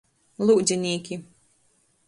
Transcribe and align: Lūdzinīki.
Lūdzinīki. 0.49 1.21